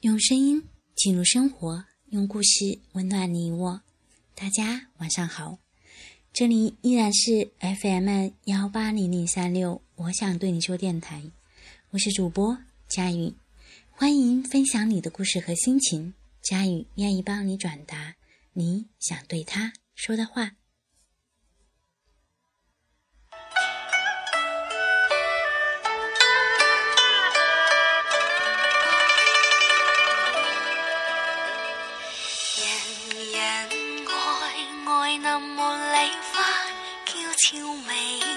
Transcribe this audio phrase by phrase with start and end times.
[0.00, 3.80] 用声音进入生活，用故事温暖你我。
[4.34, 5.58] 大家晚上好，
[6.32, 11.22] 这里依然是 FM 幺八零零三六，我想对你说电台。
[11.92, 12.56] 我是主播
[12.88, 13.34] 佳宇，
[13.90, 16.14] 欢迎分享你的故事和心情。
[16.40, 18.14] 佳宇愿意帮你转达
[18.54, 20.52] 你想对他说的话。
[32.56, 34.46] 人人爱
[34.86, 36.52] 爱那茉莉花，
[37.04, 38.31] 娇俏美。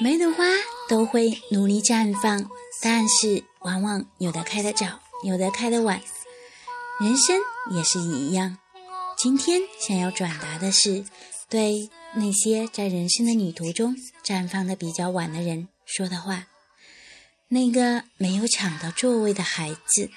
[0.00, 0.44] 每朵花
[0.88, 2.50] 都会努力绽放，
[2.82, 4.86] 但是往往有的开得早，
[5.24, 6.00] 有的开得晚。
[7.00, 8.58] 人生也是一样。
[9.16, 11.04] 今天想要转达的是
[11.48, 16.46] 对那些在人生的旅途中绽放的比较晚的人说的话：
[17.48, 20.10] 那个没有抢到座位的孩子。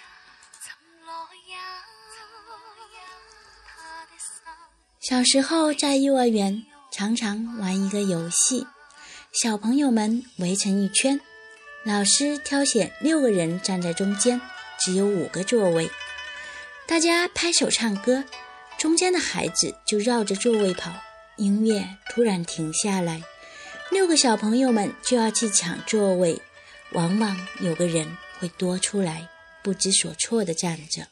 [5.07, 8.65] 小时候在幼儿园，常常玩一个游戏。
[9.31, 11.21] 小朋友们围成一圈，
[11.85, 14.41] 老师挑选六个人站在中间，
[14.79, 15.91] 只有五个座位。
[16.87, 18.23] 大家拍手唱歌，
[18.79, 20.91] 中间的孩子就绕着座位跑。
[21.37, 23.21] 音乐突然停下来，
[23.91, 26.41] 六个小朋友们就要去抢座位，
[26.93, 29.29] 往往有个人会多出来，
[29.61, 31.05] 不知所措地站着。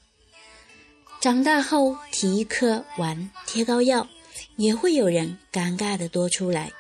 [1.24, 4.06] 长大后，体育课玩贴膏药，
[4.58, 6.74] 也会有人尴尬的多出来。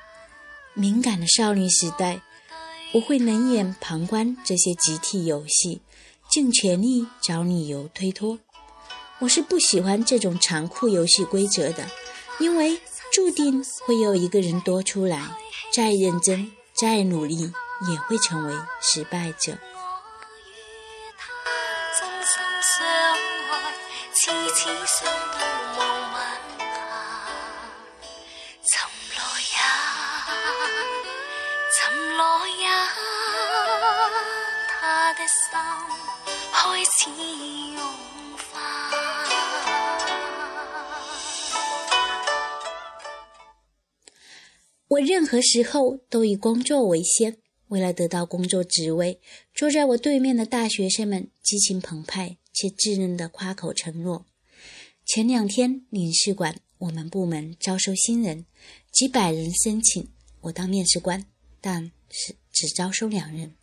[0.74, 2.20] 敏感的少女时代，
[2.92, 5.80] 我会冷眼旁观这些集体游戏，
[6.30, 8.38] 尽全力找理由推脱。
[9.20, 11.86] 我是不喜欢这种残酷游戏规则的，
[12.38, 12.78] 因为
[13.14, 15.26] 注定会有一个人多出来，
[15.74, 17.50] 再认真再努力
[17.90, 19.58] 也会成为失败者。
[44.88, 47.38] 我任何时候都以工作为先。
[47.70, 49.20] 为了得到工作职位，
[49.54, 54.24] 坐在我对面的大学生们激情澎湃，且稚嫩的夸口承诺。
[55.06, 58.46] 前两天领事馆我们部门招收新人，
[58.92, 60.08] 几百人申请，
[60.42, 61.26] 我当面试官，
[61.62, 63.54] 但是只招收两人。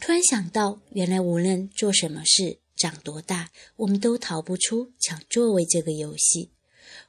[0.00, 6.50] 突然想到，原来无论做什么事，长多大，我们都逃不出抢座位这个游戏。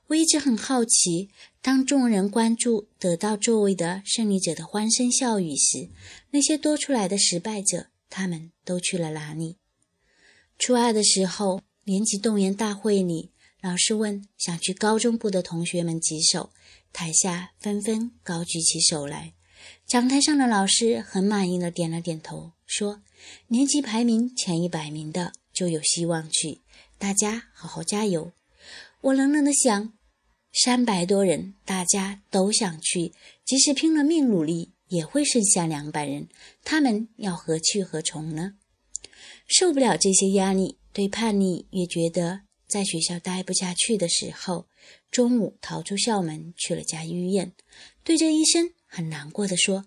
[0.07, 1.29] 我一直很好奇，
[1.61, 5.89] 当众人关注得到座位的胜利者的欢声笑语时，
[6.31, 9.57] 那些多出来的失败者，他们都去了哪里？
[10.57, 13.32] 初二的时候，年级动员大会里。
[13.63, 16.49] 老师问想去高中部的同学们举手，
[16.91, 19.31] 台下纷纷高举起手来。
[19.87, 23.01] 讲台上的老师很满意的点了点头，说
[23.47, 26.59] ：“年级排名前一百名的就有希望去，
[26.97, 28.33] 大家好好加油。”
[28.99, 29.93] 我冷冷的想，
[30.51, 33.13] 三百多人大家都想去，
[33.45, 36.27] 即使拼了命努力也会剩下两百人，
[36.65, 38.55] 他们要何去何从呢？
[39.47, 42.41] 受不了这些压力，对叛逆也觉得。
[42.73, 44.65] 在学校待不下去的时候，
[45.11, 47.51] 中午逃出校门去了家医院，
[48.03, 49.85] 对着医生很难过的说：“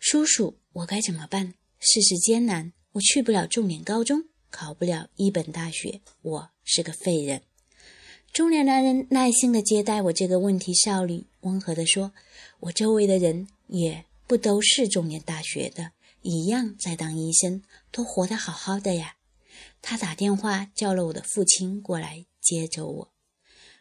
[0.00, 1.52] 叔叔，我该怎么办？
[1.78, 7.42] 世事艰难，我去不了重点高中，考不了一本大学，我是个废人。”
[8.32, 12.12] 中年男人耐心的接待我这个问题少女，温和的说
[12.60, 15.90] ：“我周围的人也不都是重点大学的，
[16.22, 19.16] 一样在当医生，都活得好好的呀。”
[19.82, 23.12] 他打电话叫了我的父亲过来接着我。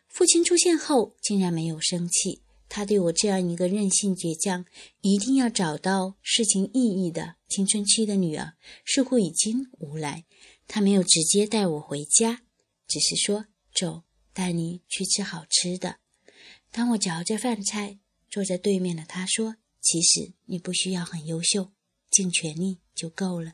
[0.08, 2.42] 父亲出现后，竟然没有生气。
[2.68, 4.66] 他对我这样一个任性倔强、
[5.02, 8.54] 一定要找到事情意义的青春期的女儿，
[8.86, 10.26] 似乎已经无奈。
[10.68, 12.42] 他没有直接带我回家，
[12.88, 13.46] 只是说
[13.76, 15.98] ：“走，带你去吃好吃的。”
[16.72, 18.00] 当我嚼着饭菜，
[18.30, 21.72] 坐在对面的他说：“其实你不需要很优秀，
[22.10, 23.54] 尽全力就够了。”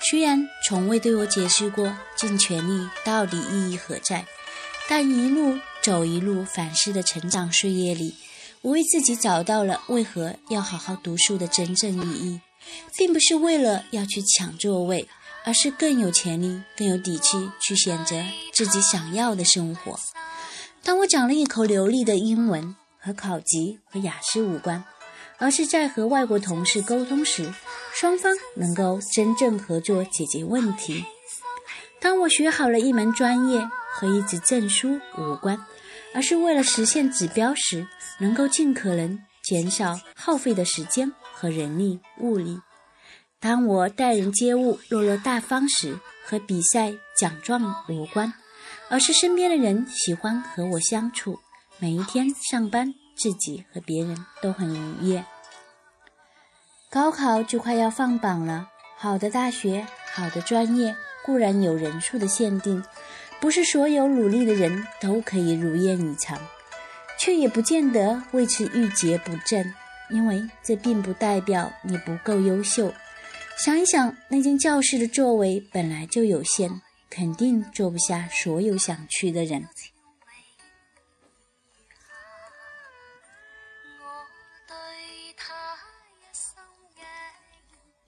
[0.00, 4.24] 虽然从未对我解释过尽全力到底意义何在，
[4.88, 8.14] 但一路走一路反思的成长岁月里，
[8.62, 12.40] 我为自己找到了为何要好好读书的真正意义，
[12.96, 15.08] 并不是为了要去抢座位，
[15.44, 18.22] 而是更有潜力、更有底气去选择
[18.54, 19.98] 自己想要的生活。
[20.84, 24.84] 当我讲了一口流利的英文和考级和雅思无关，
[25.38, 27.52] 而是在和外国同事沟通时。
[28.00, 31.04] 双方能够真正合作解决问题。
[32.00, 35.58] 当我学好了一门专业和一纸证书无关，
[36.14, 37.88] 而是为了实现指标时，
[38.20, 42.60] 能够尽可能减少耗费的时间和人力物力。
[43.40, 48.32] 当我待人接物落落大方时，和比赛奖状无关，
[48.90, 51.40] 而是身边的人喜欢和我相处。
[51.80, 55.24] 每一天上班，自己和别人都很愉悦。
[56.90, 62.82] 高考就快要放榜了，好的大学、好的专业固然有人数的限定，
[63.40, 66.38] 不是所有努力的人都可以如愿以偿，
[67.18, 69.70] 却也不见得为此郁结不振，
[70.08, 72.90] 因为这并不代表你不够优秀。
[73.58, 76.70] 想一想，那间教室的座位本来就有限，
[77.10, 79.62] 肯定坐不下所有想去的人。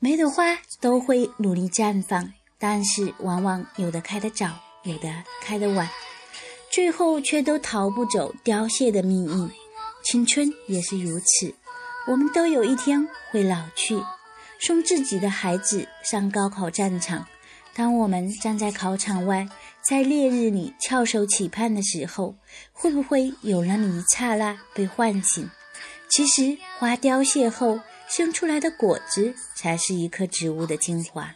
[0.02, 4.46] 每朵花都会努力绽放，但是往往有的开得早，
[4.84, 5.12] 有的
[5.42, 5.86] 开得晚，
[6.72, 9.50] 最后却都逃不走凋谢的命运。
[10.02, 11.54] 青春也是如此，
[12.06, 14.02] 我们都有一天会老去，
[14.58, 17.26] 送自己的孩子上高考战场。
[17.74, 19.46] 当我们站在考场外，
[19.82, 22.34] 在烈日里翘首企盼的时候，
[22.72, 25.50] 会不会有那么一刹那被唤醒？
[26.08, 27.80] 其实花凋谢后。
[28.16, 31.32] 生出来的果子才是一棵植物的精华，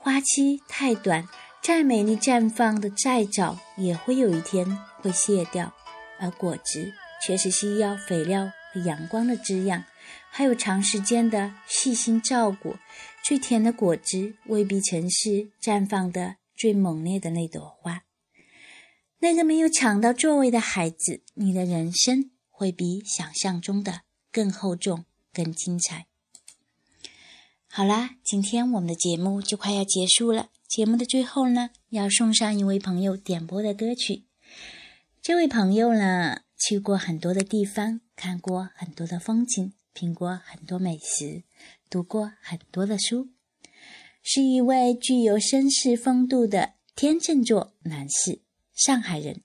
[0.00, 1.28] 花期太短，
[1.62, 4.66] 再美丽绽放的再早，也会有一天
[4.98, 5.72] 会谢掉；
[6.18, 6.92] 而果子
[7.24, 9.84] 却是需要肥料和阳光的滋养，
[10.28, 12.74] 还有长时间的细心照顾。
[13.22, 18.00] 最甜的果汁未必曾是绽放的最猛烈的那朵花。
[19.20, 24.00] 那个没有抢到座位的孩子，你的人生会比想象中的
[24.32, 25.04] 更厚重。
[25.32, 26.06] 更精彩！
[27.68, 30.50] 好啦，今天我们的节目就快要结束了。
[30.68, 34.24] 节目的最后呢，要送上一位朋友点播的歌曲。
[35.22, 41.44] 这位朋友呢，去过很多的地方，看过很多的风景，品过很多美食，
[41.88, 43.28] 读过很多的书，
[44.22, 48.42] 是一位具有绅士风度的天秤座男士，
[48.74, 49.42] 上海人。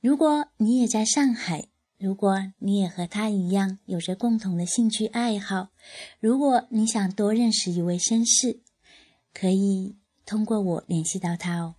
[0.00, 1.68] 如果你也在上海，
[2.02, 5.68] 如果你也和他一样有着共同的兴趣爱好，
[6.18, 8.58] 如果你想多认识一位绅士，
[9.32, 9.94] 可以
[10.26, 11.76] 通过我联系到他哦。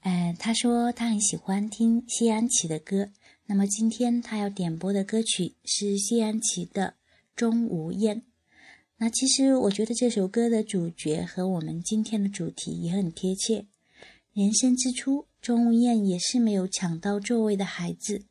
[0.00, 3.10] 嗯，他说他很喜欢听谢安琪的歌，
[3.46, 6.82] 那么今天他要点播的歌曲是谢安琪的
[7.36, 8.16] 《钟无艳》。
[8.96, 13.66] 那其实我觉得这首歌的主角和我们今天的主题也很贴切。
[14.32, 18.24] 人生之初，钟无艳也是没有抢到座位的孩子。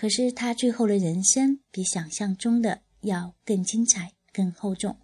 [0.00, 4.96] 可是他最后的人生比想象中的要更精彩、更厚重。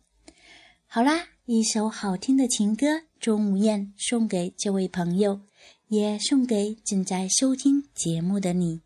[0.86, 2.86] 好啦，一首好听的情歌
[3.20, 5.42] 《钟无艳》送给这位朋友，
[5.88, 8.85] 也送给正在收听节目的你。